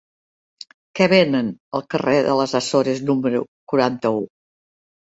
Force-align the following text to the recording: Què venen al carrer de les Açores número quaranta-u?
Què 0.99 1.07
venen 1.11 1.51
al 1.81 1.85
carrer 1.95 2.17
de 2.29 2.41
les 2.41 2.57
Açores 2.63 3.07
número 3.13 3.47
quaranta-u? 3.75 4.29